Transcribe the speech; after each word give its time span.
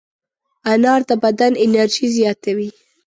انار 0.71 1.01
د 1.09 1.11
بدن 1.23 1.53
انرژي 1.65 2.07
زیاتوي. 2.17 2.69